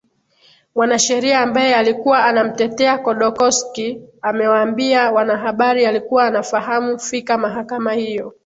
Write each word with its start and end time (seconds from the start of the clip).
mwanasheria 0.75 1.39
ambaye 1.39 1.75
alikuwa 1.75 2.25
anamtetea 2.25 2.97
kodokoski 2.97 4.01
amewambia 4.21 5.11
wanahabari 5.11 5.85
alikuwa 5.85 6.27
anafahamu 6.27 6.99
fika 6.99 7.37
mahakama 7.37 7.93
hiyo 7.93 8.33